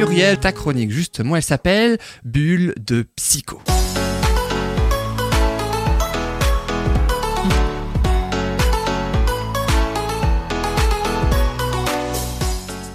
Muriel, 0.00 0.38
ta 0.38 0.50
chronique 0.50 0.90
justement, 0.90 1.36
elle 1.36 1.42
s'appelle 1.42 1.98
Bulle 2.24 2.72
de 2.78 3.04
Psycho. 3.16 3.60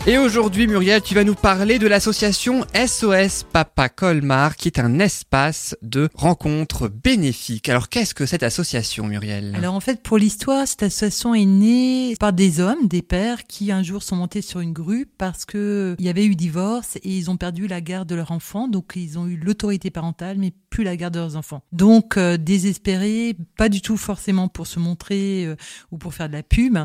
Et 0.07 0.19
aujourd'hui, 0.19 0.67
Muriel, 0.67 1.01
tu 1.01 1.15
vas 1.15 1.23
nous 1.23 1.33
parler 1.33 1.79
de 1.79 1.87
l'association 1.87 2.63
SOS 2.75 3.43
Papa 3.51 3.89
Colmar, 3.89 4.55
qui 4.55 4.67
est 4.67 4.77
un 4.77 4.99
espace 4.99 5.75
de 5.81 6.09
rencontres 6.13 6.87
bénéfiques. 6.87 7.69
Alors, 7.69 7.89
qu'est-ce 7.89 8.13
que 8.13 8.27
cette 8.27 8.43
association, 8.43 9.07
Muriel? 9.07 9.55
Alors, 9.57 9.73
en 9.73 9.79
fait, 9.79 10.03
pour 10.03 10.19
l'histoire, 10.19 10.67
cette 10.67 10.83
association 10.83 11.33
est 11.33 11.45
née 11.45 12.15
par 12.19 12.33
des 12.33 12.59
hommes, 12.59 12.87
des 12.87 13.01
pères, 13.01 13.47
qui 13.47 13.71
un 13.71 13.81
jour 13.81 14.03
sont 14.03 14.15
montés 14.15 14.43
sur 14.43 14.59
une 14.59 14.73
grue 14.73 15.07
parce 15.17 15.43
que 15.43 15.95
il 15.97 16.05
y 16.05 16.09
avait 16.09 16.25
eu 16.27 16.35
divorce 16.35 16.97
et 16.97 17.09
ils 17.09 17.31
ont 17.31 17.37
perdu 17.37 17.65
la 17.65 17.81
garde 17.81 18.07
de 18.07 18.13
leur 18.13 18.29
enfant. 18.29 18.67
Donc, 18.67 18.93
ils 18.95 19.17
ont 19.17 19.25
eu 19.25 19.37
l'autorité 19.37 19.89
parentale, 19.89 20.37
mais 20.37 20.53
la 20.83 20.95
garde 20.95 21.13
de 21.13 21.19
leurs 21.19 21.35
enfants. 21.35 21.61
Donc, 21.71 22.17
euh, 22.17 22.37
désespérés, 22.37 23.35
pas 23.57 23.69
du 23.69 23.81
tout 23.81 23.97
forcément 23.97 24.47
pour 24.47 24.67
se 24.67 24.79
montrer 24.79 25.45
euh, 25.45 25.55
ou 25.91 25.97
pour 25.97 26.13
faire 26.13 26.27
de 26.27 26.33
la 26.33 26.43
pub, 26.43 26.77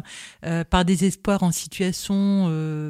euh, 0.45 0.65
par 0.65 0.85
désespoir 0.85 1.43
en 1.43 1.53
situation 1.53 2.11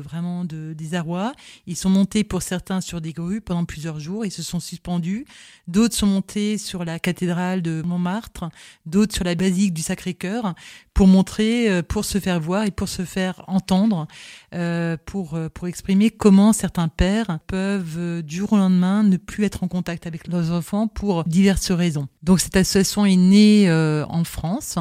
vraiment 0.00 0.44
de 0.44 0.74
désarroi. 0.76 1.32
Ils 1.66 1.76
sont 1.76 1.90
montés 1.90 2.24
pour 2.24 2.42
certains 2.42 2.80
sur 2.80 3.00
des 3.00 3.12
grues 3.12 3.40
pendant 3.40 3.64
plusieurs 3.64 4.00
jours, 4.00 4.24
ils 4.24 4.30
se 4.30 4.42
sont 4.42 4.60
suspendus. 4.60 5.24
D'autres 5.68 5.94
sont 5.94 6.06
montés 6.06 6.58
sur 6.58 6.84
la 6.84 6.98
cathédrale 6.98 7.62
de 7.62 7.82
Montmartre, 7.82 8.48
d'autres 8.86 9.14
sur 9.14 9.24
la 9.24 9.34
basilique 9.34 9.74
du 9.74 9.82
Sacré-Cœur 9.82 10.54
pour 11.00 11.06
montrer, 11.06 11.70
euh, 11.70 11.82
pour 11.82 12.04
se 12.04 12.18
faire 12.18 12.38
voir 12.38 12.64
et 12.64 12.70
pour 12.70 12.86
se 12.86 13.06
faire 13.06 13.42
entendre, 13.46 14.06
euh, 14.54 14.98
pour, 15.06 15.32
euh, 15.32 15.48
pour 15.48 15.66
exprimer 15.66 16.10
comment 16.10 16.52
certains 16.52 16.88
pères 16.88 17.38
peuvent 17.46 18.22
du 18.22 18.36
jour 18.36 18.52
au 18.52 18.58
lendemain 18.58 19.02
ne 19.02 19.16
plus 19.16 19.44
être 19.44 19.64
en 19.64 19.68
contact 19.68 20.06
avec 20.06 20.26
leurs 20.26 20.50
enfants 20.50 20.88
pour 20.94 21.24
diverses 21.24 21.70
raisons. 21.70 22.08
Donc 22.22 22.40
cette 22.40 22.56
association 22.56 23.06
est 23.06 23.16
née 23.16 23.70
en 24.08 24.24
France 24.24 24.76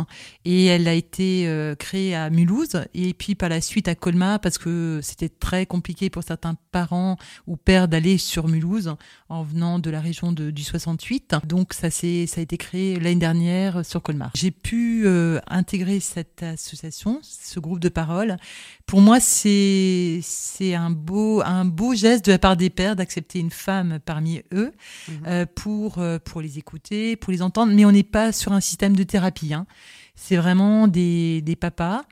et 0.45 0.65
elle 0.65 0.87
a 0.87 0.93
été 0.93 1.73
créée 1.79 2.15
à 2.15 2.29
Mulhouse 2.29 2.81
et 2.93 3.13
puis 3.13 3.35
par 3.35 3.49
la 3.49 3.61
suite 3.61 3.87
à 3.87 3.95
Colmar 3.95 4.39
parce 4.39 4.57
que 4.57 4.99
c'était 5.01 5.29
très 5.29 5.65
compliqué 5.65 6.09
pour 6.09 6.23
certains 6.23 6.55
parents 6.71 7.17
ou 7.47 7.55
pères 7.55 7.87
d'aller 7.87 8.17
sur 8.17 8.47
Mulhouse 8.47 8.95
en 9.29 9.43
venant 9.43 9.79
de 9.79 9.89
la 9.89 10.01
région 10.01 10.31
de, 10.31 10.51
du 10.51 10.63
68. 10.63 11.35
Donc 11.47 11.73
ça, 11.73 11.89
ça 11.89 12.07
a 12.07 12.41
été 12.41 12.57
créé 12.57 12.99
l'année 12.99 13.15
dernière 13.15 13.85
sur 13.85 14.01
Colmar. 14.01 14.31
J'ai 14.35 14.51
pu 14.51 15.07
intégrer 15.47 15.99
cette 15.99 16.43
association, 16.43 17.19
ce 17.21 17.59
groupe 17.59 17.79
de 17.79 17.89
parole. 17.89 18.37
Pour 18.85 19.01
moi, 19.01 19.19
c'est 19.19 20.19
c'est 20.23 20.73
un 20.73 20.89
beau 20.89 21.41
un 21.41 21.65
beau 21.65 21.93
geste 21.93 22.25
de 22.25 22.31
la 22.31 22.39
part 22.39 22.57
des 22.57 22.69
pères 22.69 22.95
d'accepter 22.95 23.39
une 23.39 23.51
femme 23.51 23.99
parmi 24.03 24.41
eux 24.53 24.71
mhm. 25.07 25.15
euh, 25.27 25.45
pour 25.99 26.05
euh, 26.05 26.19
pour 26.19 26.41
les 26.41 26.57
écouter, 26.57 27.15
pour 27.15 27.31
les 27.31 27.41
entendre. 27.41 27.73
Mais 27.73 27.85
on 27.85 27.91
n'est 27.91 28.03
pas 28.03 28.31
sur 28.31 28.53
un 28.53 28.61
système 28.61 28.95
de 28.95 29.03
thérapie. 29.03 29.53
Hein. 29.53 29.65
C'est 30.15 30.37
vraiment 30.37 30.87
des, 30.87 31.41
des 31.41 31.55
papas 31.55 32.03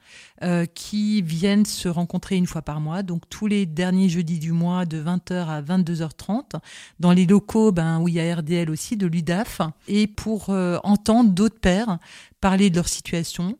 euh, 0.43 0.65
qui 0.65 1.21
viennent 1.21 1.65
se 1.65 1.87
rencontrer 1.87 2.35
une 2.35 2.47
fois 2.47 2.61
par 2.61 2.79
mois, 2.79 3.03
donc 3.03 3.23
tous 3.29 3.47
les 3.47 3.65
derniers 3.65 4.09
jeudis 4.09 4.39
du 4.39 4.53
mois 4.53 4.85
de 4.85 5.01
20h 5.01 5.47
à 5.47 5.61
22h30, 5.61 6.59
dans 6.99 7.11
les 7.11 7.25
locaux 7.25 7.71
ben, 7.71 7.99
où 7.99 8.07
il 8.07 8.15
y 8.15 8.19
a 8.19 8.35
RDL 8.35 8.69
aussi, 8.69 8.95
de 8.95 9.07
l'UDAF, 9.07 9.61
et 9.87 10.07
pour 10.07 10.49
entendre 10.83 11.31
d'autres 11.31 11.59
pères 11.59 11.99
parler 12.39 12.69
de 12.69 12.77
leur 12.77 12.87
situation, 12.87 13.57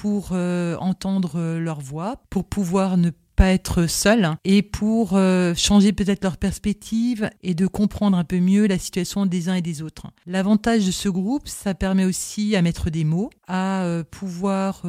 pour 0.00 0.30
euh, 0.32 0.76
entendre 0.78 1.32
euh, 1.38 1.58
leur 1.58 1.78
voix, 1.78 2.22
pour 2.30 2.46
pouvoir 2.46 2.96
ne 2.96 3.10
pas 3.40 3.52
être 3.52 3.86
seul 3.86 4.32
et 4.44 4.60
pour 4.60 5.14
euh, 5.14 5.54
changer 5.54 5.94
peut-être 5.94 6.22
leur 6.22 6.36
perspective 6.36 7.30
et 7.42 7.54
de 7.54 7.66
comprendre 7.66 8.18
un 8.18 8.24
peu 8.24 8.38
mieux 8.38 8.66
la 8.66 8.76
situation 8.76 9.24
des 9.24 9.48
uns 9.48 9.54
et 9.54 9.62
des 9.62 9.80
autres. 9.80 10.08
L'avantage 10.26 10.84
de 10.84 10.90
ce 10.90 11.08
groupe, 11.08 11.48
ça 11.48 11.72
permet 11.72 12.04
aussi 12.04 12.54
à 12.54 12.60
mettre 12.60 12.90
des 12.90 13.04
mots, 13.04 13.30
à 13.48 14.02
pouvoir 14.10 14.82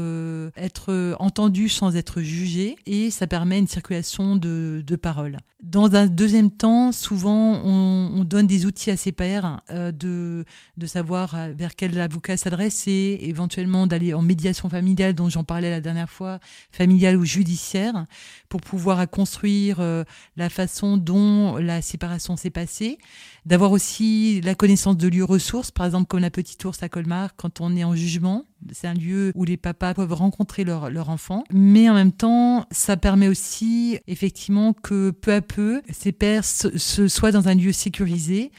être 0.58 1.16
entendu 1.20 1.70
sans 1.70 1.96
être 1.96 2.22
jugé 2.22 2.76
et 2.86 3.10
ça 3.10 3.26
permet 3.26 3.58
une 3.58 3.68
circulation 3.70 4.36
de, 4.36 4.84
de 4.86 4.96
paroles. 4.98 5.38
Dans 5.64 5.96
un 5.96 6.08
deuxième 6.08 6.50
temps, 6.50 6.92
souvent, 6.92 7.62
on, 7.64 8.12
on 8.16 8.24
donne 8.24 8.48
des 8.48 8.66
outils 8.66 8.90
à 8.90 8.98
ses 8.98 9.12
pairs 9.12 9.62
euh, 9.70 9.92
de, 9.92 10.44
de 10.78 10.86
savoir 10.88 11.36
euh, 11.36 11.52
vers 11.56 11.76
quel 11.76 12.00
avocat 12.00 12.36
s'adresser, 12.36 13.20
éventuellement 13.22 13.86
d'aller 13.86 14.16
en 14.16 14.24
médiation 14.24 14.70
familiale, 14.70 15.14
dont 15.14 15.30
j'en 15.30 15.44
parlais 15.44 15.70
la 15.70 15.80
dernière 15.80 16.10
fois, 16.10 16.40
familiale 16.72 17.16
ou 17.16 17.26
judiciaire, 17.26 18.08
pour 18.52 18.60
pouvoir 18.60 19.10
construire 19.10 19.78
euh, 19.80 20.04
la 20.36 20.50
façon 20.50 20.98
dont 20.98 21.56
la 21.56 21.82
séparation 21.82 22.36
s'est 22.36 22.50
passée. 22.50 22.98
D'avoir 23.46 23.72
aussi 23.72 24.42
la 24.42 24.56
connaissance 24.56 24.98
de 24.98 25.08
lieux 25.08 25.24
ressources, 25.24 25.72
par 25.72 25.86
exemple 25.86 26.08
comme 26.08 26.20
la 26.20 26.30
Petite 26.30 26.64
Ours 26.66 26.84
à 26.84 26.90
Colmar, 26.90 27.38
quand 27.38 27.62
on 27.62 27.78
est 27.78 27.86
en 27.86 27.96
jugement, 27.96 28.44
c'est 28.74 28.88
un 28.88 28.94
lieu 28.94 29.32
où 29.36 29.46
les 29.46 29.56
papas 29.56 29.94
peuvent 29.94 30.12
rencontrer 30.12 30.66
leur, 30.66 30.90
leur 30.90 31.10
enfant. 31.10 31.46
Mais 31.50 31.90
en 31.90 31.94
même 31.94 32.12
temps, 32.12 32.66
ça 32.72 32.98
permet 32.98 33.30
aussi 33.30 34.00
effectivement 34.08 34.74
que 34.74 35.12
peu 35.12 35.34
à 35.34 35.42
peu, 35.42 35.82
ces 35.90 36.12
pères 36.12 36.44
se, 36.44 37.08
soient 37.08 37.32
dans 37.32 37.48
un 37.48 37.56
lieu 37.56 37.72
sécurisé 37.72 38.52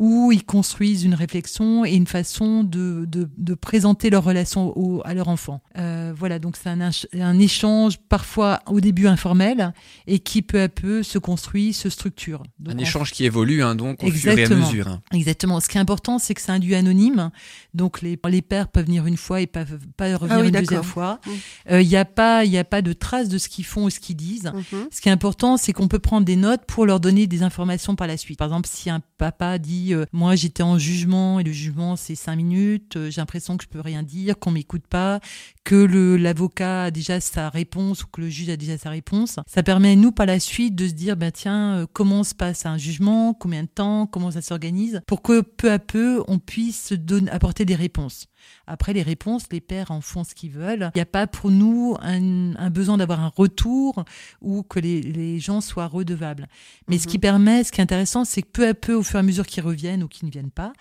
où 0.00 0.32
ils 0.32 0.44
construisent 0.44 1.04
une 1.04 1.12
réflexion 1.12 1.84
et 1.84 1.92
une 1.92 2.06
façon 2.06 2.64
de, 2.64 3.04
de, 3.06 3.28
de 3.36 3.54
présenter 3.54 4.08
leur 4.08 4.24
relation 4.24 4.72
au, 4.74 5.02
à 5.04 5.12
leur 5.12 5.28
enfant. 5.28 5.60
Euh, 5.76 6.14
voilà, 6.16 6.38
donc 6.38 6.56
c'est 6.56 6.70
un, 6.70 6.90
un, 7.20 7.38
échange 7.38 7.98
parfois 8.08 8.60
au 8.66 8.80
début 8.80 9.06
informel 9.06 9.74
et 10.06 10.18
qui 10.18 10.40
peu 10.40 10.62
à 10.62 10.70
peu 10.70 11.02
se 11.02 11.18
construit, 11.18 11.74
se 11.74 11.90
structure. 11.90 12.42
un 12.66 12.78
échange 12.78 13.12
qui 13.12 13.26
évolue 13.26 13.62
hein, 13.62 13.74
donc 13.74 14.02
au 14.02 14.10
fur 14.10 14.32
et 14.38 14.44
à 14.44 14.48
mesure. 14.48 14.88
Hein. 14.88 15.02
Exactement. 15.12 15.60
Ce 15.60 15.68
qui 15.68 15.76
est 15.76 15.80
important, 15.82 16.18
c'est 16.18 16.32
que 16.32 16.40
c'est 16.40 16.52
un 16.52 16.58
lieu 16.58 16.76
anonyme. 16.76 17.30
Donc 17.74 18.00
les, 18.00 18.18
les 18.28 18.42
pères 18.42 18.68
peuvent 18.68 18.86
venir 18.86 19.04
une 19.04 19.18
fois 19.18 19.42
et 19.42 19.46
pas, 19.46 19.66
pas 19.98 20.16
revenir 20.16 20.40
ah 20.40 20.46
une 20.46 20.50
deuxième 20.50 20.82
fois. 20.82 21.20
Il 21.26 21.32
mmh. 21.76 21.80
n'y 21.82 21.96
euh, 21.96 22.00
a, 22.00 22.04
pas, 22.06 22.38
a 22.40 22.64
pas 22.64 22.80
de 22.80 22.94
traces 22.94 23.28
de 23.28 23.36
ce 23.36 23.50
qu'ils 23.50 23.66
font 23.66 23.84
ou 23.84 23.90
ce 23.90 24.00
qu'ils 24.00 24.16
disent. 24.16 24.50
Mmh. 24.54 24.76
Ce 24.90 25.02
qui 25.02 25.10
est 25.10 25.12
important, 25.12 25.58
c'est 25.58 25.74
qu'on 25.74 25.88
peut 25.88 25.98
prendre 25.98 26.24
des 26.24 26.36
notes 26.36 26.62
pour 26.66 26.86
leur 26.86 27.00
donner 27.00 27.26
des 27.26 27.42
informations 27.42 27.96
par 27.96 28.06
la 28.06 28.16
suite. 28.16 28.38
Par 28.38 28.48
exemple, 28.48 28.68
si 28.72 28.88
un 28.88 29.02
papa 29.18 29.58
dit 29.58 29.89
euh, 29.92 30.06
Moi, 30.12 30.36
j'étais 30.36 30.62
en 30.62 30.78
jugement 30.78 31.40
et 31.40 31.44
le 31.44 31.52
jugement, 31.52 31.96
c'est 31.96 32.14
cinq 32.14 32.36
minutes, 32.36 32.96
euh, 32.96 33.10
j'ai 33.10 33.20
l'impression 33.20 33.56
que 33.56 33.64
je 33.64 33.68
peux 33.68 33.80
rien 33.80 34.02
dire, 34.02 34.38
qu'on 34.38 34.50
m'écoute 34.50 34.86
pas, 34.88 35.20
que 35.64 35.76
l'avocat 36.16 36.84
a 36.84 36.90
déjà 36.90 37.20
sa 37.20 37.48
réponse 37.48 38.04
ou 38.04 38.06
que 38.06 38.20
le 38.20 38.28
juge 38.28 38.48
a 38.48 38.56
déjà 38.56 38.78
sa 38.78 38.90
réponse. 38.90 39.36
Ça 39.46 39.62
permet, 39.62 39.96
nous, 39.96 40.12
par 40.12 40.26
la 40.26 40.40
suite, 40.40 40.74
de 40.74 40.88
se 40.88 40.92
dire 40.92 41.16
bah, 41.16 41.30
Tiens, 41.30 41.86
comment 41.92 42.24
se 42.24 42.34
passe 42.34 42.66
un 42.66 42.78
jugement 42.78 43.34
Combien 43.34 43.62
de 43.62 43.68
temps 43.68 44.06
Comment 44.06 44.30
ça 44.30 44.42
s'organise 44.42 45.00
Pour 45.06 45.22
que 45.22 45.40
peu 45.40 45.70
à 45.70 45.78
peu, 45.78 46.22
on 46.28 46.38
puisse 46.38 46.92
apporter 47.30 47.64
des 47.64 47.74
réponses. 47.74 48.26
Après, 48.66 48.92
les 48.92 49.02
réponses, 49.02 49.44
les 49.50 49.60
pères 49.60 49.90
en 49.90 50.00
font 50.00 50.24
ce 50.24 50.34
qu'ils 50.34 50.50
veulent. 50.50 50.90
Il 50.94 50.98
n'y 50.98 51.02
a 51.02 51.06
pas 51.06 51.26
pour 51.26 51.50
nous 51.50 51.96
un, 52.00 52.70
besoin 52.70 52.98
d'avoir 52.98 53.20
un 53.20 53.32
retour 53.34 54.04
ou 54.40 54.62
que 54.62 54.78
les, 54.78 55.38
gens 55.40 55.60
soient 55.60 55.86
redevables. 55.86 56.48
Mais 56.88 56.98
ce 56.98 57.06
qui 57.06 57.16
mhm. 57.16 57.22
permet, 57.22 57.64
ce 57.64 57.72
qui 57.72 57.80
est 57.80 57.82
intéressant, 57.82 58.24
c'est 58.24 58.42
que 58.42 58.48
peu 58.48 58.68
à 58.68 58.74
peu, 58.74 58.94
au 58.94 59.02
fur 59.02 59.16
et 59.16 59.20
à 59.20 59.22
mesure 59.22 59.46
qu'ils 59.46 59.62
reviennent 59.62 60.02
ou 60.02 60.08
qu'ils 60.08 60.26
ne 60.26 60.32
viennent 60.32 60.50
pas, 60.50 60.72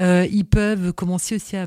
euh, 0.00 0.26
ils 0.30 0.44
peuvent 0.44 0.92
commencer 0.92 1.36
aussi 1.36 1.56
à, 1.56 1.66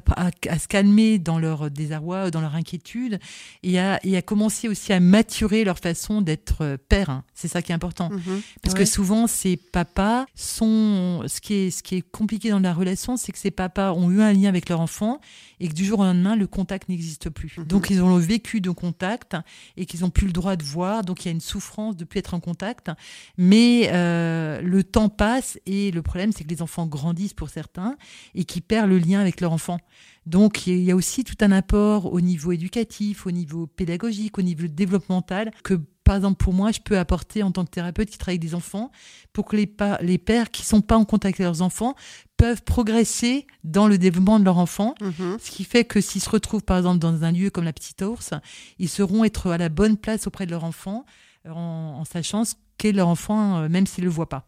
se 0.59 0.67
calmer 0.67 1.19
dans 1.19 1.39
leur 1.39 1.69
désarroi, 1.69 2.31
dans 2.31 2.41
leur 2.41 2.55
inquiétude, 2.55 3.19
et 3.63 3.79
à, 3.79 3.99
commencer 4.25 4.67
aussi 4.67 4.93
à 4.93 4.99
maturer 4.99 5.63
leur 5.63 5.79
façon 5.79 6.21
d'être 6.21 6.61
euh, 6.61 6.77
père. 6.89 7.09
Hein. 7.09 7.23
C'est 7.33 7.47
ça 7.47 7.61
qui 7.61 7.71
est 7.71 7.75
important. 7.75 8.09
Mhm. 8.09 8.41
Parce 8.61 8.75
que 8.75 8.85
souvent, 8.85 9.27
ces 9.27 9.57
papas 9.57 10.25
sont... 10.35 11.23
Ce 11.27 11.41
qui 11.41 11.53
est, 11.53 11.71
ce 11.71 11.83
qui 11.83 11.95
est 11.95 12.01
compliqué 12.01 12.49
dans 12.49 12.59
la 12.59 12.73
relation, 12.73 13.17
c'est 13.17 13.31
que 13.31 13.37
ces 13.37 13.51
papas 13.51 13.93
ont 13.93 14.09
eu 14.11 14.21
un 14.21 14.33
lien 14.33 14.49
avec 14.49 14.69
leur 14.69 14.79
enfant 14.79 15.19
et 15.59 15.67
que 15.67 15.73
du 15.73 15.85
jour 15.85 15.99
au 15.99 16.03
lendemain, 16.03 16.35
le 16.35 16.47
contact 16.47 16.89
n'existe 16.89 17.29
plus. 17.29 17.57
Mhm. 17.57 17.65
Donc, 17.65 17.89
ils 17.89 18.01
ont 18.01 18.17
vécu 18.17 18.61
de 18.61 18.69
contact 18.69 19.35
et 19.77 19.85
qu'ils 19.85 20.01
n'ont 20.01 20.09
plus 20.09 20.27
le 20.27 20.33
droit 20.33 20.55
de 20.55 20.63
voir. 20.63 21.03
Donc, 21.03 21.23
il 21.23 21.27
y 21.27 21.29
a 21.29 21.31
une 21.31 21.41
souffrance 21.41 21.95
de 21.95 22.03
ne 22.03 22.07
plus 22.07 22.19
être 22.19 22.33
en 22.33 22.39
contact. 22.39 22.91
Mais 23.37 23.89
euh, 23.93 24.61
le 24.61 24.83
temps 24.83 25.09
passe 25.09 25.59
et 25.65 25.91
le 25.91 26.01
problème, 26.01 26.31
c'est 26.31 26.43
que 26.43 26.49
les 26.49 26.61
enfants 26.61 26.87
grandissent 26.87 27.33
pour 27.33 27.49
certains 27.49 27.95
et 28.35 28.45
qui 28.45 28.61
perdent 28.61 28.89
le 28.89 28.99
lien 28.99 29.19
avec 29.19 29.41
leur 29.41 29.51
enfant. 29.51 29.79
Donc 30.25 30.67
il 30.67 30.83
y 30.83 30.91
a 30.91 30.95
aussi 30.95 31.23
tout 31.23 31.35
un 31.41 31.51
apport 31.51 32.13
au 32.13 32.21
niveau 32.21 32.51
éducatif, 32.51 33.25
au 33.25 33.31
niveau 33.31 33.67
pédagogique, 33.67 34.37
au 34.37 34.41
niveau 34.41 34.67
développemental 34.67 35.51
que 35.63 35.79
par 36.13 36.17
exemple, 36.17 36.43
pour 36.43 36.53
moi, 36.53 36.71
je 36.71 36.79
peux 36.79 36.99
apporter 36.99 37.41
en 37.41 37.51
tant 37.51 37.65
que 37.65 37.71
thérapeute 37.71 38.07
qui 38.07 38.19
travaille 38.19 38.35
avec 38.35 38.47
des 38.47 38.53
enfants 38.53 38.91
pour 39.33 39.45
que 39.45 39.55
les, 39.55 39.67
les 40.01 40.19
pères 40.19 40.51
qui 40.51 40.63
sont 40.63 40.81
pas 40.81 40.95
en 40.95 41.05
contact 41.05 41.39
avec 41.39 41.47
leurs 41.47 41.63
enfants 41.63 41.95
peuvent 42.37 42.61
progresser 42.61 43.47
dans 43.63 43.87
le 43.87 43.97
développement 43.97 44.39
de 44.39 44.45
leur 44.45 44.59
enfant. 44.59 44.93
Mhm. 45.01 45.39
Ce 45.41 45.49
qui 45.49 45.63
fait 45.63 45.85
que 45.85 46.01
s'ils 46.01 46.21
se 46.21 46.29
retrouvent, 46.29 46.61
par 46.61 46.77
exemple, 46.77 46.99
dans 46.99 47.23
un 47.23 47.31
lieu 47.31 47.49
comme 47.49 47.63
la 47.63 47.73
petite 47.73 48.03
ours, 48.03 48.29
ils 48.77 48.89
seront 48.89 49.23
être 49.23 49.49
à 49.49 49.57
la 49.57 49.69
bonne 49.69 49.97
place 49.97 50.27
auprès 50.27 50.45
de 50.45 50.51
leur 50.51 50.65
enfant 50.65 51.03
en, 51.49 51.99
en 51.99 52.05
sachant 52.05 52.45
ce 52.45 52.55
qu'est 52.77 52.91
leur 52.91 53.07
enfant, 53.07 53.57
euh, 53.57 53.69
même 53.69 53.87
s'il 53.87 54.03
ne 54.03 54.09
le 54.09 54.13
voit 54.13 54.29
pas. 54.29 54.45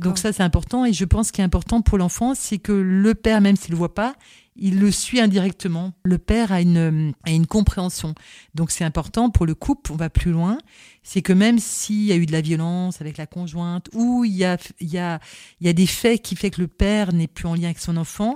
Donc 0.00 0.18
ça, 0.18 0.32
c'est 0.32 0.42
important. 0.42 0.84
Et 0.84 0.92
je 0.92 1.04
pense 1.04 1.30
qu'il 1.30 1.42
est 1.42 1.44
important 1.44 1.82
pour 1.82 1.98
l'enfant, 1.98 2.34
c'est 2.34 2.58
que 2.58 2.72
le 2.72 3.14
père, 3.14 3.40
même 3.40 3.56
s'il 3.56 3.70
ne 3.70 3.74
le 3.74 3.78
voit 3.78 3.94
pas, 3.94 4.16
il 4.56 4.80
le 4.80 4.90
suit 4.90 5.20
indirectement. 5.20 5.92
Le 6.02 6.18
père 6.18 6.50
a 6.50 6.60
une, 6.60 7.12
a 7.24 7.30
une 7.30 7.46
compréhension. 7.46 8.14
Donc 8.54 8.72
c'est 8.72 8.84
important 8.84 9.30
pour 9.30 9.46
le 9.46 9.54
couple, 9.54 9.92
on 9.92 9.96
va 9.96 10.10
plus 10.10 10.32
loin, 10.32 10.58
c'est 11.04 11.22
que 11.22 11.32
même 11.32 11.60
s'il 11.60 12.04
y 12.04 12.12
a 12.12 12.16
eu 12.16 12.26
de 12.26 12.32
la 12.32 12.40
violence 12.40 13.00
avec 13.00 13.16
la 13.18 13.26
conjointe, 13.26 13.88
ou 13.94 14.24
il 14.24 14.34
y 14.34 14.44
a, 14.44 14.58
il 14.80 14.88
y 14.88 14.98
a, 14.98 15.20
il 15.60 15.66
y 15.66 15.70
a 15.70 15.72
des 15.72 15.86
faits 15.86 16.22
qui 16.22 16.34
fait 16.34 16.50
que 16.50 16.60
le 16.60 16.66
père 16.66 17.12
n'est 17.12 17.28
plus 17.28 17.46
en 17.46 17.54
lien 17.54 17.66
avec 17.66 17.78
son 17.78 17.96
enfant, 17.96 18.34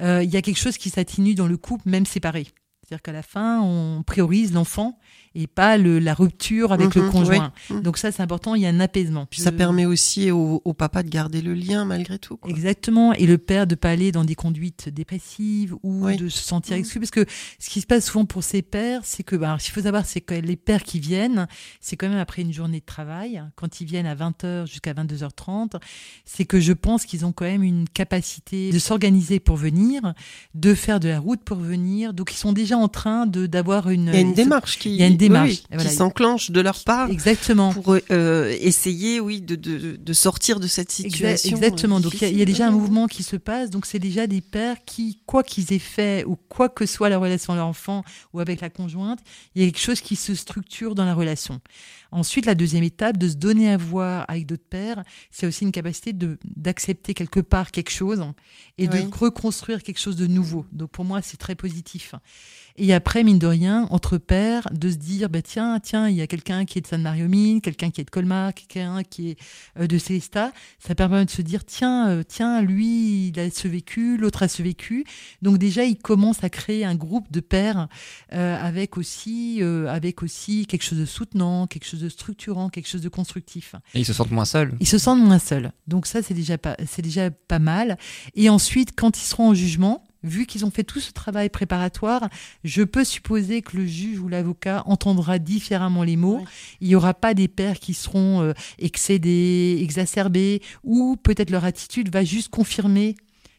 euh, 0.00 0.22
il 0.22 0.30
y 0.30 0.36
a 0.36 0.42
quelque 0.42 0.60
chose 0.60 0.78
qui 0.78 0.90
s'atténue 0.90 1.34
dans 1.34 1.48
le 1.48 1.56
couple, 1.56 1.88
même 1.88 2.06
séparé. 2.06 2.46
C'est-à-dire 2.82 3.02
qu'à 3.02 3.12
la 3.12 3.22
fin, 3.22 3.60
on 3.62 4.04
priorise 4.04 4.52
l'enfant 4.52 4.96
et 5.38 5.46
pas 5.46 5.76
le, 5.76 5.98
la 5.98 6.14
rupture 6.14 6.72
avec 6.72 6.94
le 6.94 7.02
Mhm, 7.02 7.10
conjoint. 7.10 7.52
oui. 7.70 7.76
Mhm. 7.76 7.82
Donc 7.82 7.98
ça, 7.98 8.10
c'est 8.10 8.22
important, 8.22 8.54
il 8.54 8.62
y 8.62 8.66
a 8.66 8.70
un 8.70 8.80
apaisement. 8.80 9.26
Puis 9.30 9.40
ça 9.42 9.52
permet 9.52 9.84
aussi 9.86 10.30
au, 10.30 10.62
au 10.64 10.72
papa 10.72 11.02
de 11.02 11.08
garder 11.10 11.42
le 11.42 11.52
lien 11.54 11.84
malgré 11.84 12.18
tout. 12.18 12.36
quoi. 12.36 12.50
Exactement. 12.50 13.12
Et 13.12 13.26
le 13.26 13.38
père 13.38 13.66
de 13.66 13.74
pas 13.74 13.90
aller 13.90 14.12
dans 14.12 14.24
des 14.24 14.34
conduites 14.34 14.88
dépressives 14.88 15.74
ou 15.82 16.06
Oui. 16.06 16.16
de 16.16 16.28
se 16.28 16.38
sentir 16.42 16.74
Mhm. 16.74 16.80
exclu. 16.80 17.00
Parce 17.00 17.10
que 17.10 17.24
ce 17.58 17.70
qui 17.70 17.80
se 17.80 17.86
passe 17.86 18.06
souvent 18.06 18.24
pour 18.24 18.42
ces 18.44 18.62
pères, 18.62 19.02
c'est 19.04 19.22
que, 19.22 19.36
bah, 19.36 19.48
alors, 19.48 19.60
ce 19.60 19.66
qu'il 19.66 19.74
faut 19.74 19.82
savoir, 19.82 20.06
c'est 20.06 20.20
que 20.20 20.34
les 20.34 20.56
pères 20.56 20.82
qui 20.82 20.98
viennent, 21.00 21.46
c'est 21.80 21.96
quand 21.96 22.08
même 22.08 22.18
après 22.18 22.42
une 22.42 22.52
journée 22.52 22.80
de 22.80 22.84
travail. 22.86 23.42
Quand 23.56 23.80
ils 23.80 23.86
viennent 23.86 24.06
à 24.06 24.14
20h 24.14 24.66
jusqu'à 24.66 24.94
22h30, 24.94 25.76
c'est 26.24 26.44
que 26.44 26.60
je 26.60 26.72
pense 26.72 27.04
qu'ils 27.04 27.24
ont 27.26 27.32
quand 27.32 27.44
même 27.44 27.62
une 27.62 27.88
capacité 27.88 28.70
de 28.70 28.78
s'organiser 28.78 29.40
pour 29.40 29.56
venir, 29.56 30.14
de 30.54 30.74
faire 30.74 31.00
de 31.00 31.08
la 31.08 31.18
route 31.20 31.42
pour 31.44 31.58
venir. 31.58 32.14
Donc 32.14 32.32
ils 32.32 32.36
sont 32.36 32.52
déjà 32.52 32.76
en 32.78 32.88
train 32.88 33.26
de 33.26 33.46
d'avoir 33.46 33.90
une. 33.90 34.06
Il 34.08 34.14
y 34.14 34.16
a 34.16 34.20
une 34.20 34.32
démarche 34.34 34.78
qui, 34.78 34.90
il 34.90 34.96
y 34.96 35.02
a 35.02 35.06
une 35.06 35.16
démarche. 35.28 35.50
oui, 35.50 35.62
voilà. 35.72 35.90
qui 35.90 35.96
s'enclenche 35.96 36.50
de 36.50 36.60
leur 36.60 36.82
part 36.84 37.10
Exactement. 37.10 37.72
pour 37.72 37.96
euh, 38.10 38.56
essayer, 38.60 39.20
oui, 39.20 39.40
de, 39.40 39.54
de, 39.56 39.96
de 39.96 40.12
sortir 40.12 40.60
de 40.60 40.66
cette 40.66 40.90
situation. 40.92 41.56
Exactement. 41.56 41.96
euh, 41.98 42.00
Donc 42.00 42.14
il 42.14 42.22
y 42.22 42.24
a- 42.40 42.42
y, 42.42 42.44
déjà 42.44 42.68
un 42.68 42.70
mouvement 42.70 43.06
qui 43.06 43.22
se 43.22 43.36
passe. 43.36 43.70
Donc 43.70 43.86
c'est 43.86 43.98
déjà 43.98 44.26
des 44.26 44.40
pères 44.40 44.84
qui, 44.84 45.20
quoi 45.26 45.42
qu'ils 45.42 45.72
aient 45.72 45.78
fait 45.78 46.24
ou 46.24 46.36
quoi 46.36 46.68
que 46.68 46.86
soit 46.86 47.08
la 47.08 47.18
relation 47.18 47.52
avec 47.52 47.58
leur 47.60 47.68
enfant 47.68 48.02
ou 48.32 48.40
avec 48.40 48.60
la 48.60 48.70
conjointe, 48.70 49.18
il 49.54 49.62
y 49.62 49.64
a 49.64 49.68
quelque 49.70 49.80
chose 49.80 50.00
qui 50.00 50.16
se 50.16 50.34
structure 50.34 50.94
dans 50.94 51.04
la 51.04 51.14
relation. 51.14 51.60
Ensuite, 52.12 52.46
la 52.46 52.54
deuxième 52.54 52.84
étape, 52.84 53.16
de 53.18 53.28
se 53.28 53.34
donner 53.34 53.68
à 53.70 53.76
voir 53.76 54.24
avec 54.28 54.46
d'autres 54.46 54.62
pères, 54.70 55.02
c'est 55.30 55.46
aussi 55.46 55.64
une 55.64 55.72
capacité 55.72 56.12
de 56.12 56.38
d'accepter 56.44 57.14
quelque 57.14 57.40
part 57.40 57.70
quelque 57.72 57.90
chose 57.90 58.24
et 58.78 58.86
de 58.88 58.98
reconstruire 59.12 59.82
quelque 59.82 59.98
chose 60.00 60.16
de 60.16 60.26
nouveau. 60.26 60.64
Donc 60.72 60.90
pour 60.90 61.04
moi, 61.04 61.20
c'est 61.22 61.36
très 61.36 61.54
positif. 61.56 62.14
Et 62.78 62.92
après, 62.92 63.24
mine 63.24 63.38
de 63.38 63.46
rien, 63.46 63.86
entre 63.90 64.18
pères, 64.18 64.68
de 64.72 64.90
se 64.90 64.96
dire, 64.96 65.28
bah 65.28 65.42
tiens, 65.42 65.80
tiens, 65.80 66.08
il 66.08 66.16
y 66.16 66.20
a 66.20 66.26
quelqu'un 66.26 66.64
qui 66.64 66.78
est 66.78 66.82
de 66.82 66.86
Sainte-Marie-aux-Mines, 66.86 67.60
quelqu'un 67.60 67.90
qui 67.90 68.00
est 68.00 68.04
de 68.04 68.10
Colmar, 68.10 68.52
quelqu'un 68.54 69.02
qui 69.02 69.30
est 69.30 69.38
euh, 69.78 69.86
de 69.86 69.98
Célestat. 69.98 70.52
Ça 70.78 70.94
permet 70.94 71.24
de 71.24 71.30
se 71.30 71.42
dire, 71.42 71.64
tiens, 71.64 72.08
euh, 72.08 72.22
tiens, 72.26 72.60
lui, 72.60 73.28
il 73.28 73.40
a 73.40 73.50
ce 73.50 73.68
vécu, 73.68 74.16
l'autre 74.16 74.42
a 74.42 74.48
ce 74.48 74.62
vécu. 74.62 75.04
Donc 75.42 75.58
déjà, 75.58 75.84
il 75.84 75.96
commence 75.96 76.44
à 76.44 76.50
créer 76.50 76.84
un 76.84 76.94
groupe 76.94 77.30
de 77.32 77.40
pères 77.40 77.88
euh, 78.32 78.56
avec 78.60 78.98
aussi, 78.98 79.58
euh, 79.60 79.88
avec 79.88 80.22
aussi 80.22 80.66
quelque 80.66 80.82
chose 80.82 80.98
de 80.98 81.06
soutenant, 81.06 81.66
quelque 81.66 81.86
chose 81.86 82.00
de 82.00 82.08
structurant, 82.08 82.68
quelque 82.68 82.88
chose 82.88 83.02
de 83.02 83.08
constructif 83.08 83.74
Et 83.94 84.00
ils 84.00 84.04
se 84.04 84.12
sentent 84.12 84.30
moins 84.30 84.44
seuls. 84.44 84.74
ils 84.80 84.86
se 84.86 84.98
sentent 84.98 85.22
moins 85.22 85.38
seuls. 85.38 85.72
Donc 85.86 86.06
ça, 86.06 86.22
c'est 86.22 86.34
déjà 86.34 86.58
pas, 86.58 86.76
c'est 86.86 87.02
déjà 87.02 87.30
pas 87.30 87.58
mal. 87.58 87.96
Et 88.34 88.48
ensuite, 88.48 88.90
quand 88.96 89.18
ils 89.18 89.26
seront 89.26 89.50
en 89.50 89.54
jugement, 89.54 90.04
vu 90.28 90.46
qu'ils 90.46 90.64
ont 90.64 90.70
fait 90.70 90.84
tout 90.84 91.00
ce 91.00 91.12
travail 91.12 91.48
préparatoire, 91.48 92.28
je 92.64 92.82
peux 92.82 93.04
supposer 93.04 93.62
que 93.62 93.76
le 93.76 93.86
juge 93.86 94.18
ou 94.18 94.28
l'avocat 94.28 94.82
entendra 94.86 95.38
différemment 95.38 96.02
les 96.02 96.16
mots. 96.16 96.38
Oui. 96.40 96.48
Il 96.80 96.88
n'y 96.88 96.94
aura 96.94 97.14
pas 97.14 97.34
des 97.34 97.48
pères 97.48 97.78
qui 97.78 97.94
seront 97.94 98.42
euh, 98.42 98.52
excédés, 98.78 99.78
exacerbés, 99.80 100.62
ou 100.84 101.16
peut-être 101.16 101.50
leur 101.50 101.64
attitude 101.64 102.12
va 102.12 102.24
juste 102.24 102.48
confirmer 102.48 103.16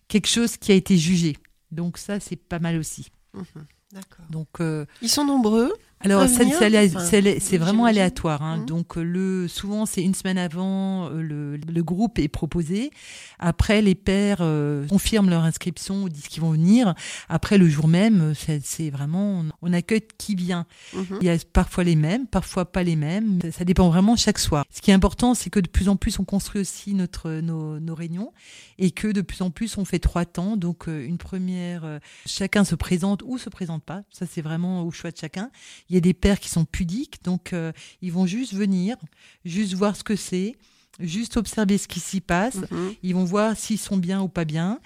quelque 0.07 0.27
chose 0.27 0.57
qui 0.57 0.71
a 0.71 0.75
été 0.75 0.97
jugé. 0.97 1.37
Donc 1.71 1.97
ça, 1.97 2.19
c'est 2.19 2.35
pas 2.35 2.59
mal 2.59 2.77
aussi. 2.77 3.07
Mhm. 3.33 3.65
D'accord. 3.93 4.25
Donc 4.29 4.47
euh, 4.59 4.85
Ils 5.01 5.09
sont 5.09 5.25
nombreux. 5.25 5.71
Alors, 5.99 6.21
c'est 6.29 6.65
alé- 6.65 7.37
Enfin, 7.57 7.65
vraiment 7.65 7.85
aléatoire. 7.89 8.41
hein. 8.43 8.57
Mhm. 8.57 8.65
Donc, 8.67 8.97
euh, 8.97 9.01
le, 9.03 9.47
souvent, 9.47 9.85
c'est 9.85 10.03
une 10.03 10.13
semaine 10.13 10.37
avant, 10.37 11.09
euh, 11.09 11.21
le, 11.21 11.57
le 11.57 11.83
groupe 11.83 12.19
est 12.19 12.27
proposé. 12.27 12.91
Après, 13.39 13.81
les 13.81 13.95
pères 13.95 14.37
euh, 14.41 14.85
confirment 14.87 15.29
leur 15.29 15.43
inscription 15.43 16.03
ou 16.03 16.09
disent 16.09 16.27
qu'ils 16.27 16.41
vont 16.41 16.51
venir. 16.51 16.93
Après, 17.29 17.57
le 17.57 17.67
jour 17.67 17.87
même, 17.87 18.33
euh, 18.49 18.59
c'est 18.63 18.89
vraiment, 18.89 19.43
on- 19.61 19.73
accueille 19.73 20.01
qui 20.17 20.35
vient. 20.35 20.65
Mhm. 20.93 21.17
Il 21.21 21.25
y 21.27 21.29
a 21.29 21.37
parfois 21.51 21.83
les 21.83 21.95
mêmes, 21.95 22.25
parfois 22.27 22.65
pas 22.71 22.83
les 22.83 22.95
mêmes. 22.95 23.39
Ça, 23.41 23.51
ça 23.51 23.65
dépend 23.65 23.89
vraiment 23.89 24.15
chaque 24.15 24.39
soir. 24.39 24.65
Ce 24.71 24.81
qui 24.81 24.91
est 24.91 24.93
important, 24.93 25.33
c'est 25.33 25.49
que 25.49 25.59
de 25.59 25.67
plus 25.67 25.89
en 25.89 25.95
plus, 25.95 26.19
on 26.19 26.23
construit 26.25 26.61
aussi 26.61 26.93
notre, 26.93 27.29
nos, 27.41 27.79
nos 27.79 27.95
réunions 27.95 28.31
et 28.79 28.91
que 28.91 29.07
de 29.07 29.21
plus 29.21 29.41
en 29.41 29.49
plus, 29.49 29.77
on 29.77 29.85
fait 29.85 29.99
trois 29.99 30.25
temps. 30.25 30.57
Donc, 30.57 30.85
une 30.87 31.17
première, 31.17 31.99
chacun 32.25 32.63
se 32.63 32.75
présente 32.75 33.21
ou 33.25 33.37
se 33.37 33.49
présente 33.49 33.83
pas. 33.83 34.01
Ça, 34.11 34.25
c'est 34.29 34.41
vraiment 34.41 34.83
au 34.83 34.91
choix 34.91 35.11
de 35.11 35.17
chacun. 35.17 35.49
Il 35.89 35.95
y 35.95 35.97
a 35.97 36.01
des 36.01 36.13
pères 36.13 36.39
qui 36.39 36.49
sont 36.49 36.65
pudiques, 36.65 37.23
donc 37.23 37.53
euh, 37.53 37.71
ils 38.01 38.11
vont 38.11 38.25
juste 38.25 38.53
venir, 38.53 38.97
juste 39.45 39.73
voir 39.73 39.95
ce 39.95 40.03
que 40.03 40.15
c'est, 40.15 40.55
juste 40.99 41.37
observer 41.37 41.77
ce 41.77 41.87
qui 41.87 41.99
s'y 41.99 42.21
passe. 42.21 42.57
Mhm. 42.71 42.93
Ils 43.03 43.15
vont 43.15 43.23
voir 43.23 43.55
s'ils 43.55 43.77
sont 43.77 43.97
bien 43.97 44.21
ou 44.21 44.27
pas 44.27 44.45
bien. 44.45 44.79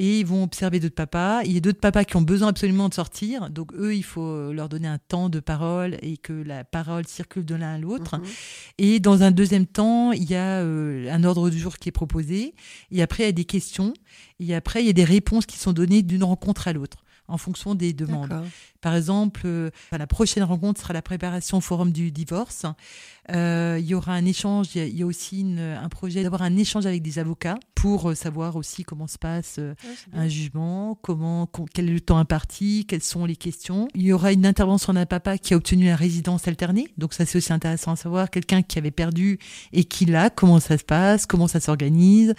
Et 0.00 0.20
ils 0.20 0.26
vont 0.26 0.44
observer 0.44 0.78
d'autres 0.78 0.94
papas. 0.94 1.42
Il 1.42 1.52
y 1.52 1.56
a 1.56 1.60
d'autres 1.60 1.80
papas 1.80 2.04
qui 2.04 2.14
ont 2.16 2.22
besoin 2.22 2.48
absolument 2.48 2.88
de 2.88 2.94
sortir. 2.94 3.50
Donc, 3.50 3.72
eux, 3.74 3.96
il 3.96 4.04
faut 4.04 4.22
euh, 4.22 4.52
leur 4.52 4.68
donner 4.68 4.86
un 4.86 4.98
temps 4.98 5.28
de 5.28 5.40
parole 5.40 5.96
et 6.02 6.16
que 6.16 6.32
la 6.32 6.62
parole 6.62 7.06
circule 7.06 7.44
de 7.44 7.56
l'un 7.56 7.74
à 7.74 7.78
l'autre. 7.78 8.16
Mhm. 8.16 8.24
Et 8.78 9.00
dans 9.00 9.22
un 9.22 9.32
deuxième 9.32 9.66
temps, 9.66 10.12
il 10.12 10.30
y 10.30 10.36
a 10.36 10.60
euh, 10.60 11.12
un 11.12 11.24
ordre 11.24 11.50
du 11.50 11.58
jour 11.58 11.78
qui 11.78 11.88
est 11.88 11.92
proposé. 11.92 12.54
Et 12.92 13.02
après, 13.02 13.24
il 13.24 13.26
y 13.26 13.30
a 13.30 13.32
des 13.32 13.44
questions. 13.44 13.92
Et 14.38 14.54
après, 14.54 14.82
il 14.82 14.86
y 14.86 14.90
a 14.90 14.94
des 14.94 15.04
réponses 15.04 15.46
qui 15.46 15.58
sont 15.58 15.72
données 15.72 16.02
d'une 16.02 16.24
rencontre 16.24 16.68
à 16.68 16.72
l'autre 16.72 16.98
en 17.28 17.38
fonction 17.38 17.74
des 17.74 17.92
demandes. 17.92 18.28
Par 18.80 18.94
exemple, 18.94 19.42
euh, 19.44 19.70
la 19.92 20.06
prochaine 20.06 20.42
rencontre 20.44 20.80
sera 20.80 20.92
la 20.94 21.02
préparation 21.02 21.58
au 21.58 21.60
forum 21.60 21.92
du 21.92 22.10
divorce. 22.10 22.64
Euh, 23.30 23.76
il 23.78 23.86
y 23.86 23.94
aura 23.94 24.12
un 24.14 24.24
échange, 24.24 24.68
il 24.74 24.96
y 24.96 25.02
a, 25.02 25.06
aussi 25.06 25.40
une- 25.40 25.58
un 25.58 25.88
projet 25.90 26.22
d'avoir 26.22 26.40
un 26.42 26.56
échange 26.56 26.86
avec 26.86 27.02
des 27.02 27.18
avocats 27.18 27.58
pour 27.74 28.10
euh, 28.10 28.14
savoir 28.14 28.56
aussi 28.56 28.84
comment 28.84 29.06
se 29.06 29.18
passe 29.18 29.56
euh, 29.58 29.74
un 30.14 30.28
jugement, 30.28 30.98
comment, 31.02 31.44
com- 31.46 31.66
quel 31.74 31.90
est 31.90 31.92
le 31.92 32.00
temps 32.00 32.16
imparti, 32.16 32.86
quelles 32.88 33.02
sont 33.02 33.26
les 33.26 33.36
questions. 33.36 33.86
Il 33.94 34.02
y 34.02 34.12
aura 34.14 34.32
une 34.32 34.46
intervention 34.46 34.94
d'un 34.94 35.04
papa 35.04 35.36
qui 35.36 35.52
a 35.52 35.58
obtenu 35.58 35.86
la 35.86 35.96
résidence 35.96 36.48
alternée. 36.48 36.88
Donc 36.96 37.12
ça, 37.12 37.26
c'est 37.26 37.36
aussi 37.36 37.52
intéressant 37.52 37.92
à 37.92 37.96
savoir. 37.96 38.30
Quelqu'un 38.30 38.62
qui 38.62 38.78
avait 38.78 38.90
perdu 38.90 39.38
et 39.74 39.84
qui 39.84 40.06
l'a, 40.06 40.30
comment 40.30 40.58
ça 40.60 40.78
se 40.78 40.84
passe, 40.84 41.26
comment 41.26 41.48
ça 41.48 41.60
s'organise, 41.60 42.34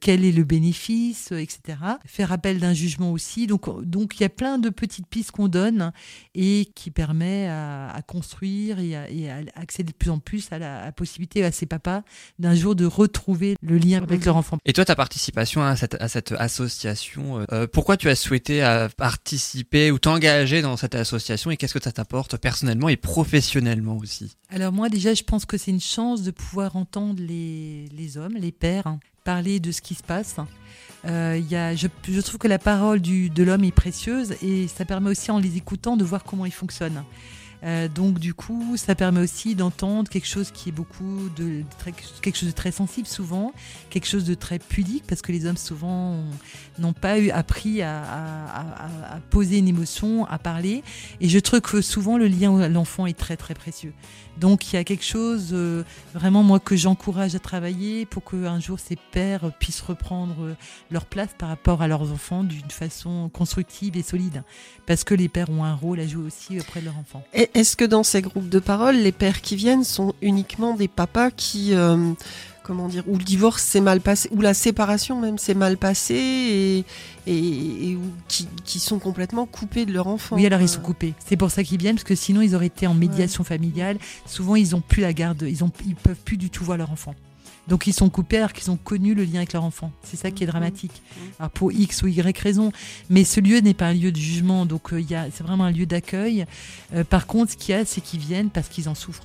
quel 0.00 0.24
est 0.24 0.32
le 0.32 0.42
bénéfice, 0.42 1.30
etc. 1.30 1.78
Faire 2.06 2.32
appel 2.32 2.58
d'un 2.58 2.72
jugement 2.74 3.12
aussi. 3.12 3.46
Donc, 3.46 3.66
donc 3.86 4.18
il 4.18 4.23
y 4.24 4.26
a 4.26 4.30
plein 4.30 4.58
de 4.58 4.68
petites 4.70 5.06
pistes 5.06 5.30
qu'on 5.30 5.48
donne 5.48 5.92
et 6.34 6.70
qui 6.74 6.90
permet 6.90 7.46
à, 7.48 7.90
à 7.90 8.02
construire 8.02 8.78
et 8.78 8.96
à, 8.96 9.08
et 9.10 9.30
à 9.30 9.38
accéder 9.54 9.92
de 9.92 9.96
plus 9.96 10.10
en 10.10 10.18
plus 10.18 10.48
à 10.50 10.58
la, 10.58 10.84
à 10.84 10.92
possibilité 10.92 11.44
à 11.44 11.52
ces 11.52 11.66
papas 11.66 12.02
d'un 12.38 12.54
jour 12.54 12.74
de 12.74 12.84
retrouver 12.86 13.56
le 13.62 13.78
lien 13.78 14.02
avec 14.02 14.20
Mhm. 14.20 14.26
leur 14.26 14.36
enfant. 14.36 14.58
Et 14.64 14.72
toi, 14.72 14.84
ta 14.84 14.94
participation 14.96 15.62
à 15.62 15.76
cette, 15.76 15.94
association, 16.38 17.40
euh, 17.40 17.44
euh, 17.52 17.66
pourquoi 17.66 17.96
tu 17.96 18.08
as 18.08 18.14
souhaité 18.16 18.64
euh, 18.64 18.88
participer 18.96 19.90
ou 19.90 19.98
t'engager 19.98 20.62
dans 20.62 20.76
cette 20.76 20.94
association 20.94 21.50
et 21.50 21.56
qu'est-ce 21.56 21.74
que 21.74 21.82
ça 21.82 21.92
t'apporte 21.92 22.36
personnellement 22.36 22.88
et 22.88 22.96
professionnellement 22.96 23.96
aussi? 23.98 24.36
Alors 24.50 24.72
moi 24.72 24.88
déjà, 24.88 25.14
je 25.14 25.22
pense 25.22 25.44
que 25.44 25.56
c'est 25.58 25.70
une 25.70 25.80
chance 25.80 26.22
de 26.22 26.30
pouvoir 26.30 26.76
entendre 26.76 27.22
les, 27.22 27.86
les 27.92 28.16
hommes, 28.18 28.34
les 28.36 28.52
pères, 28.52 28.86
hein, 28.86 29.00
parler 29.24 29.60
de 29.60 29.72
ce 29.72 29.80
qui 29.82 29.94
se 29.94 30.02
passe. 30.02 30.36
Euh, 31.06 31.40
je, 31.76 32.20
trouve 32.20 32.38
que 32.38 32.48
la 32.48 32.58
parole 32.58 33.00
de 33.00 33.42
l'homme 33.42 33.64
est 33.64 33.72
précieuse 33.72 34.34
et 34.42 34.68
ça 34.68 34.84
permet 34.84 35.10
aussi 35.10 35.30
en 35.30 35.38
les 35.38 35.56
écoutant 35.56 35.96
de 35.96 36.04
voir 36.04 36.24
comment 36.24 36.46
ils 36.46 36.52
fonctionnent. 36.52 37.04
Euh, 37.64 37.88
donc 37.88 38.18
du 38.18 38.34
coup, 38.34 38.76
ça 38.76 38.94
permet 38.94 39.20
aussi 39.20 39.54
d'entendre 39.54 40.10
quelque 40.10 40.26
chose 40.26 40.50
qui 40.50 40.68
est 40.68 40.72
beaucoup 40.72 41.30
de, 41.36 41.62
très- 41.78 41.92
quelque 42.20 42.36
chose 42.36 42.50
de 42.50 42.54
très 42.54 42.72
sensible 42.72 43.06
souvent, 43.08 43.52
quelque 43.90 44.06
chose 44.06 44.24
de 44.24 44.34
très 44.34 44.58
pudique 44.58 45.04
parce 45.06 45.22
que 45.22 45.32
les 45.32 45.46
hommes 45.46 45.56
souvent 45.56 46.12
ont- 46.12 46.30
n'ont 46.78 46.92
pas 46.92 47.18
eu 47.18 47.30
appris 47.30 47.80
à, 47.80 48.02
à- 48.02 48.74
à- 49.12 49.14
à 49.16 49.20
poser 49.30 49.58
une 49.58 49.68
émotion, 49.68 50.26
à 50.26 50.38
parler. 50.38 50.82
Et 51.20 51.28
je 51.28 51.38
trouve 51.38 51.60
que 51.62 51.80
souvent 51.80 52.18
le 52.18 52.28
lien 52.28 52.58
à 52.60 52.68
l'enfant 52.68 53.06
est 53.06 53.16
très 53.18 53.36
très 53.36 53.54
précieux. 53.54 53.94
Donc 54.38 54.72
il 54.72 54.76
y 54.76 54.78
a 54.80 54.84
quelque 54.84 55.04
chose 55.04 55.50
euh, 55.52 55.84
vraiment 56.12 56.42
moi 56.42 56.58
que 56.58 56.74
j'encourage 56.76 57.36
à 57.36 57.38
travailler 57.38 58.04
pour 58.04 58.24
qu'un 58.24 58.58
jour 58.58 58.80
ces 58.80 58.96
pères 59.12 59.52
puissent 59.60 59.80
reprendre 59.80 60.34
euh, 60.40 60.56
leur 60.90 61.06
place 61.06 61.28
par 61.38 61.48
rapport 61.48 61.82
à 61.82 61.86
leurs 61.88 62.10
enfants 62.12 62.42
d'une 62.42 62.68
façon 62.70 63.30
constructive 63.32 63.96
et 63.96 64.02
solide. 64.02 64.42
Parce 64.86 65.04
que 65.04 65.14
les 65.14 65.28
pères 65.28 65.50
ont 65.50 65.62
un 65.64 65.74
rôle 65.74 66.00
à 66.00 66.06
jouer 66.06 66.24
aussi 66.26 66.58
auprès 66.58 66.80
de 66.80 66.86
leurs 66.86 66.98
enfants. 66.98 67.22
Est-ce 67.54 67.76
que 67.76 67.84
dans 67.84 68.02
ces 68.02 68.20
groupes 68.20 68.48
de 68.48 68.58
parole, 68.58 68.96
les 68.96 69.12
pères 69.12 69.40
qui 69.40 69.54
viennent 69.54 69.84
sont 69.84 70.14
uniquement 70.22 70.74
des 70.74 70.88
papas 70.88 71.30
qui 71.30 71.72
euh, 71.72 72.12
comment 72.64 72.88
dire, 72.88 73.04
où 73.06 73.16
le 73.16 73.22
divorce 73.22 73.62
s'est 73.62 73.80
mal 73.80 74.00
passé, 74.00 74.28
où 74.32 74.40
la 74.40 74.54
séparation 74.54 75.20
même 75.20 75.38
s'est 75.38 75.54
mal 75.54 75.76
passée 75.76 76.14
et, 76.14 76.84
et, 77.26 77.90
et 77.90 77.96
où, 77.96 78.10
qui, 78.26 78.48
qui 78.64 78.80
sont 78.80 78.98
complètement 78.98 79.46
coupés 79.46 79.86
de 79.86 79.92
leur 79.92 80.08
enfant. 80.08 80.34
Oui, 80.34 80.46
alors 80.46 80.60
ils 80.60 80.66
quoi. 80.66 80.74
sont 80.74 80.80
coupés. 80.80 81.14
C'est 81.24 81.36
pour 81.36 81.50
ça 81.50 81.62
qu'ils 81.62 81.78
viennent, 81.78 81.94
parce 81.94 82.04
que 82.04 82.16
sinon 82.16 82.40
ils 82.40 82.56
auraient 82.56 82.66
été 82.66 82.88
en 82.88 82.94
médiation 82.94 83.44
familiale. 83.44 83.98
Souvent, 84.26 84.56
ils 84.56 84.74
ont 84.74 84.80
plus 84.80 85.02
la 85.02 85.12
garde, 85.12 85.44
ils 85.48 85.62
ont, 85.62 85.70
ils 85.86 85.94
peuvent 85.94 86.16
plus 86.24 86.36
du 86.38 86.50
tout 86.50 86.64
voir 86.64 86.78
leur 86.78 86.90
enfant. 86.90 87.14
Donc 87.68 87.86
ils 87.86 87.92
sont 87.94 88.10
coupés 88.10 88.36
alors 88.38 88.52
qu'ils 88.52 88.70
ont 88.70 88.76
connu 88.76 89.14
le 89.14 89.24
lien 89.24 89.36
avec 89.36 89.52
leur 89.54 89.64
enfant. 89.64 89.90
C'est 90.02 90.16
ça 90.16 90.30
qui 90.30 90.44
est 90.44 90.46
Mhm. 90.46 90.50
dramatique. 90.52 91.02
Alors 91.38 91.50
pour 91.50 91.72
X 91.72 92.02
ou 92.02 92.08
Y 92.08 92.38
raison. 92.38 92.72
Mais 93.10 93.24
ce 93.24 93.40
lieu 93.40 93.58
n'est 93.60 93.74
pas 93.74 93.86
un 93.86 93.94
lieu 93.94 94.12
de 94.12 94.16
jugement, 94.18 94.66
donc 94.66 94.92
euh, 94.92 95.00
il 95.00 95.10
y 95.10 95.14
a, 95.14 95.26
c'est 95.34 95.42
vraiment 95.42 95.64
un 95.64 95.70
lieu 95.72 95.86
d'accueil. 95.86 96.44
Euh, 96.94 97.04
par 97.04 97.26
contre, 97.26 97.52
ce 97.52 97.56
qu'il 97.56 97.74
y 97.74 97.78
a, 97.78 97.84
c'est 97.84 98.00
qu'ils 98.00 98.20
viennent 98.20 98.50
parce 98.50 98.68
qu'ils 98.68 98.88
en 98.88 98.94
souffrent. 98.94 99.24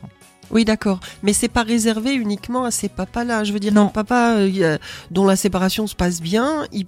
Oui, 0.51 0.65
d'accord. 0.65 0.99
Mais 1.21 1.33
c'est 1.33 1.47
pas 1.47 1.61
réservé 1.61 2.13
uniquement 2.15 2.63
à 2.63 2.71
ces 2.71 2.89
papas-là. 2.89 3.43
Je 3.43 3.53
veux 3.53 3.59
dire, 3.59 3.71
Non. 3.73 3.83
un 3.83 3.87
papa 3.89 4.35
euh, 4.37 4.77
dont 5.11 5.25
la 5.27 5.35
séparation 5.35 5.85
se 5.85 5.93
passe 5.93 6.21
bien, 6.21 6.65
il, 6.71 6.87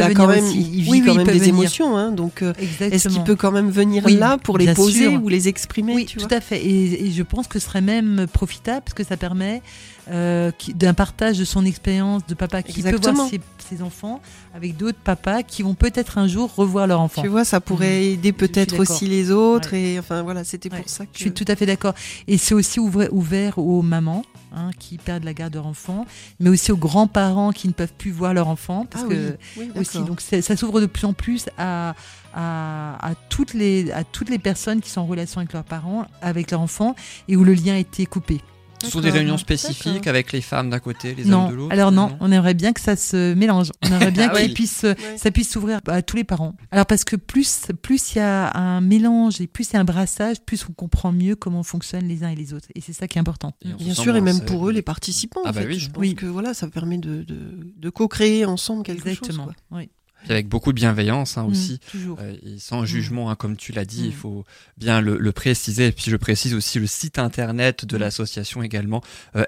a 0.00 0.04
venir 0.04 0.16
quand 0.16 0.26
même, 0.28 0.42
aussi. 0.44 0.58
il 0.72 0.82
vit 0.82 0.90
Oui, 0.92 1.02
quand 1.04 1.14
même 1.16 1.26
des 1.26 1.32
venir. 1.34 1.48
émotions. 1.48 1.94
Hein, 1.98 2.12
donc, 2.12 2.40
euh, 2.40 2.54
est-ce 2.80 3.08
qu'il 3.08 3.22
peut 3.22 3.36
quand 3.36 3.52
même 3.52 3.68
venir 3.70 4.02
Oui, 4.06 4.16
là 4.16 4.38
pour 4.38 4.56
les 4.56 4.72
poser 4.72 5.10
sûr. 5.10 5.22
ou 5.22 5.28
les 5.28 5.46
exprimer 5.48 5.94
Oui, 5.94 6.06
tu 6.06 6.16
tout 6.16 6.26
vois 6.26 6.38
à 6.38 6.40
fait. 6.40 6.64
Et, 6.64 7.04
et 7.06 7.10
je 7.10 7.22
pense 7.22 7.48
que 7.48 7.58
ce 7.58 7.66
serait 7.66 7.82
même 7.82 8.26
profitable 8.32 8.80
parce 8.82 8.94
que 8.94 9.04
ça 9.04 9.18
permet 9.18 9.60
euh, 10.10 10.50
d'un 10.74 10.94
partage 10.94 11.38
de 11.38 11.44
son 11.44 11.64
expérience 11.64 12.26
de 12.26 12.34
papa 12.34 12.62
qui 12.62 12.82
peut 12.82 12.96
voir 12.96 13.28
ses, 13.28 13.40
ses 13.58 13.82
enfants 13.82 14.20
avec 14.54 14.76
d'autres 14.76 14.98
papas 14.98 15.42
qui 15.44 15.62
vont 15.62 15.74
peut-être 15.74 16.18
un 16.18 16.26
jour 16.26 16.52
revoir 16.54 16.86
leur 16.86 17.00
enfant. 17.00 17.22
Tu 17.22 17.28
vois, 17.28 17.44
ça 17.44 17.60
pourrait 17.60 18.06
aider 18.06 18.32
peut-être 18.32 18.78
aussi 18.80 19.06
les 19.06 19.30
autres. 19.30 19.74
Et 19.74 19.98
enfin, 19.98 20.22
voilà, 20.22 20.42
c'était 20.44 20.72
Ouais, 20.72 20.80
pour 20.80 20.88
ça 20.88 21.04
que. 21.04 21.10
Je 21.14 21.18
suis 21.20 21.32
tout 21.32 21.44
à 21.46 21.54
fait 21.56 21.66
d'accord. 21.66 21.94
Et 22.26 22.36
c'est 22.38 22.54
aussi 22.54 22.80
ouvert, 22.80 23.12
ouvert 23.12 23.58
aux 23.58 23.82
mamans 23.82 24.24
hein, 24.52 24.70
qui 24.78 24.98
perdent 24.98 25.24
la 25.24 25.34
garde 25.34 25.52
de 25.52 25.58
leur 25.58 25.66
enfant, 25.66 26.06
mais 26.40 26.50
aussi 26.50 26.72
aux 26.72 26.76
grands-parents 26.76 27.52
qui 27.52 27.68
ne 27.68 27.72
peuvent 27.72 27.92
plus 27.96 28.10
voir 28.10 28.34
leur 28.34 28.48
enfant. 28.48 28.86
Parce 28.90 29.04
Ah 29.06 29.08
que 29.08 29.36
oui, 29.56 29.70
oui, 29.74 29.80
aussi, 29.80 30.00
donc 30.02 30.20
ça 30.20 30.56
s'ouvre 30.56 30.80
de 30.80 30.86
plus 30.86 31.04
en 31.04 31.12
plus 31.12 31.46
à, 31.58 31.94
à, 32.34 33.08
à 33.10 33.14
toutes 33.28 33.54
les, 33.54 33.92
à 33.92 34.02
toutes 34.04 34.30
les 34.30 34.38
personnes 34.38 34.80
qui 34.80 34.90
sont 34.90 35.00
en 35.02 35.06
relation 35.06 35.40
avec 35.40 35.52
leurs 35.52 35.64
parents, 35.64 36.06
avec 36.20 36.50
leur 36.50 36.60
enfant, 36.60 36.96
et 37.28 37.36
où 37.36 37.44
le 37.44 37.54
lien 37.54 37.74
a 37.74 37.78
été 37.78 38.04
coupé. 38.06 38.40
Ce 38.86 38.90
sont 38.90 39.00
des 39.00 39.10
réunions 39.10 39.38
spécifiques 39.38 40.06
avec 40.06 40.32
les 40.32 40.40
femmes 40.40 40.70
d'un 40.70 40.78
côté, 40.78 41.14
les 41.14 41.24
non, 41.24 41.44
hommes 41.46 41.50
de 41.50 41.56
l'autre 41.56 41.72
alors 41.72 41.92
non, 41.92 42.16
on 42.20 42.30
aimerait 42.32 42.54
bien 42.54 42.72
que 42.72 42.80
ça 42.80 42.96
se 42.96 43.34
mélange. 43.34 43.70
On 43.82 43.86
aimerait 43.92 44.10
bien 44.10 44.28
Ah 44.30 44.34
oui. 44.36 44.42
qu'il 44.44 44.54
puisse, 44.54 44.84
ça 45.16 45.30
puisse 45.30 45.50
s'ouvrir 45.50 45.80
à 45.86 46.02
tous 46.02 46.16
les 46.16 46.24
parents. 46.24 46.54
Alors 46.70 46.86
parce 46.86 47.04
que 47.04 47.16
plus 47.16 47.66
plus 47.82 48.14
il 48.14 48.18
y 48.18 48.20
a 48.20 48.56
un 48.56 48.80
mélange 48.80 49.40
et 49.40 49.46
plus 49.46 49.70
il 49.70 49.74
y 49.74 49.76
a 49.76 49.80
un 49.80 49.84
brassage, 49.84 50.40
plus 50.40 50.64
on 50.68 50.72
comprend 50.72 51.12
mieux 51.12 51.36
comment 51.36 51.62
fonctionnent 51.62 52.06
les 52.08 52.24
uns 52.24 52.28
et 52.30 52.34
les 52.36 52.52
autres. 52.54 52.68
Et 52.74 52.80
c'est 52.80 52.92
ça 52.92 53.06
qui 53.08 53.18
est 53.18 53.20
important. 53.20 53.52
Bien 53.78 53.94
sûr, 53.94 54.16
et 54.16 54.20
même 54.20 54.40
pour 54.44 54.68
eux, 54.68 54.72
les 54.72 54.82
participants. 54.82 55.40
Ah 55.44 55.50
en 55.50 55.52
bah 55.52 55.60
fait. 55.62 55.66
oui. 55.68 55.78
Je 55.78 55.90
pense 55.90 56.00
Oui. 56.00 56.14
que 56.14 56.26
voilà, 56.26 56.54
ça 56.54 56.66
permet 56.68 56.98
de, 56.98 57.22
de, 57.22 57.72
de 57.76 57.90
co-créer 57.90 58.44
ensemble 58.44 58.82
quelque 58.82 59.06
Exactement. 59.08 59.44
chose. 59.46 59.54
quoi. 59.70 59.78
Oui. 59.78 59.88
Avec 60.28 60.48
beaucoup 60.48 60.72
de 60.72 60.76
bienveillance 60.76 61.36
hein, 61.38 61.42
Mm, 61.44 61.50
aussi. 61.50 61.80
Euh, 61.96 62.36
et 62.44 62.58
sans 62.58 62.84
jugement, 62.84 63.30
hein, 63.30 63.34
comme 63.34 63.56
tu 63.56 63.72
l'as 63.72 63.84
dit, 63.84 64.04
il 64.04 64.10
Mm. 64.10 64.12
faut 64.12 64.44
bien 64.76 65.00
le, 65.00 65.18
le 65.18 65.32
préciser. 65.32 65.88
Et 65.88 65.92
puis 65.92 66.10
je 66.10 66.16
précise 66.16 66.54
aussi 66.54 66.78
le 66.78 66.86
site 66.86 67.18
internet 67.18 67.84
de 67.84 67.96
Mm. 67.96 68.00
l'association 68.00 68.62
également, 68.62 69.02
euh, 69.36 69.44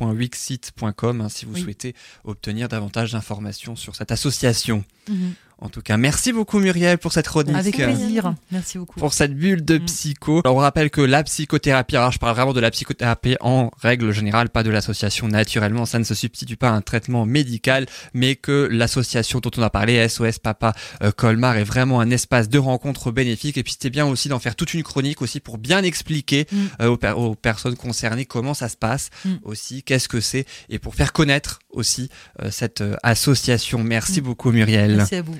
sospapa68.wixsite.com, 0.00 1.20
hein, 1.20 1.28
si 1.28 1.44
vous 1.44 1.54
Oui. 1.54 1.62
souhaitez 1.62 1.94
obtenir 2.24 2.68
davantage 2.68 3.12
d'informations 3.12 3.76
sur 3.76 3.94
cette 3.96 4.10
association. 4.12 4.84
Mhm. 5.08 5.34
En 5.62 5.68
tout 5.68 5.82
cas, 5.82 5.96
merci 5.98 6.32
beaucoup 6.32 6.58
Muriel 6.58 6.96
pour 6.98 7.12
cette 7.12 7.26
chronique. 7.28 7.54
Avec 7.54 7.78
euh, 7.80 7.86
plaisir. 7.86 8.34
Merci 8.50 8.78
beaucoup. 8.78 8.98
pour 8.98 9.12
cette 9.12 9.34
bulle 9.36 9.64
de 9.64 9.76
Mm. 9.78 9.84
psycho. 9.84 10.40
Alors, 10.44 10.56
on 10.56 10.60
rappelle 10.60 10.90
que 10.90 11.00
la 11.02 11.22
psychothérapie, 11.22 11.96
alors 11.96 12.12
je 12.12 12.18
parle 12.18 12.34
vraiment 12.34 12.52
de 12.54 12.60
la 12.60 12.70
psychothérapie 12.70 13.36
en 13.40 13.70
règle 13.80 14.10
générale, 14.12 14.48
pas 14.48 14.62
de 14.62 14.70
l'association 14.70 15.28
naturellement, 15.28 15.84
ça 15.86 15.98
ne 15.98 16.04
se 16.04 16.14
substitue 16.14 16.56
pas 16.56 16.70
à 16.70 16.72
un 16.72 16.80
traitement 16.80 17.26
médical, 17.26 17.86
mais 18.14 18.36
que 18.36 18.68
l'association 18.70 19.40
dont 19.40 19.50
on 19.58 19.62
a 19.62 19.70
parlé, 19.70 20.08
SOS 20.08 20.38
Papa 20.38 20.72
euh, 21.02 21.12
Colmar, 21.12 21.56
est 21.58 21.64
vraiment 21.64 22.00
un 22.00 22.10
espace 22.10 22.48
de 22.48 22.58
rencontre 22.58 23.10
bénéfique. 23.10 23.58
Et 23.58 23.62
puis 23.62 23.72
c'était 23.72 23.90
bien 23.90 24.06
aussi 24.06 24.28
d'en 24.28 24.38
faire 24.38 24.56
toute 24.56 24.72
une 24.74 24.82
chronique 24.82 25.20
aussi 25.22 25.40
pour 25.40 25.58
bien 25.58 25.82
expliquer 25.82 26.46
Mm. 26.50 26.56
euh, 26.82 26.86
aux, 26.88 26.96
per- 26.96 27.12
aux 27.16 27.34
personnes 27.34 27.76
concernées 27.76 28.24
comment 28.24 28.54
ça 28.54 28.68
se 28.70 28.76
passe 28.76 29.10
Mm. 29.26 29.30
aussi, 29.42 29.82
qu'est-ce 29.82 30.08
que 30.08 30.20
c'est, 30.20 30.46
et 30.70 30.78
pour 30.78 30.94
faire 30.94 31.12
connaître 31.12 31.58
aussi 31.70 32.08
euh, 32.42 32.50
cette 32.50 32.80
euh, 32.80 32.96
association. 33.02 33.84
Merci 33.84 34.20
Mm. 34.20 34.24
beaucoup 34.24 34.52
Muriel. 34.52 34.96
Merci 34.96 35.16
à 35.16 35.22
vous. 35.22 35.36